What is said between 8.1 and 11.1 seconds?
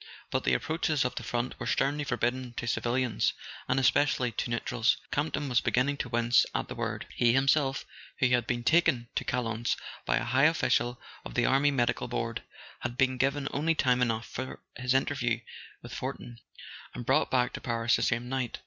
who had been taken to Chalons by a high official